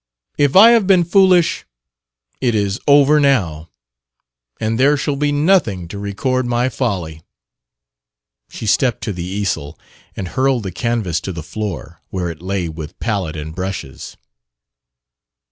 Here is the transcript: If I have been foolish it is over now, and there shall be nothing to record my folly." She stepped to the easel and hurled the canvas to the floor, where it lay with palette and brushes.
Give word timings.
If 0.39 0.55
I 0.55 0.71
have 0.71 0.87
been 0.87 1.03
foolish 1.03 1.63
it 2.41 2.55
is 2.55 2.79
over 2.87 3.19
now, 3.19 3.69
and 4.59 4.79
there 4.79 4.97
shall 4.97 5.15
be 5.15 5.31
nothing 5.31 5.87
to 5.89 5.99
record 5.99 6.47
my 6.47 6.69
folly." 6.69 7.21
She 8.49 8.65
stepped 8.65 9.03
to 9.03 9.13
the 9.13 9.23
easel 9.23 9.77
and 10.17 10.29
hurled 10.29 10.63
the 10.63 10.71
canvas 10.71 11.21
to 11.21 11.31
the 11.31 11.43
floor, 11.43 12.01
where 12.09 12.31
it 12.31 12.41
lay 12.41 12.67
with 12.67 12.99
palette 12.99 13.37
and 13.37 13.53
brushes. 13.53 14.17